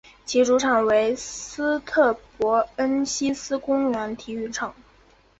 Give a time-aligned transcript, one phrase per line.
[0.25, 4.73] 其主场为斯特伯恩希思公园体育场。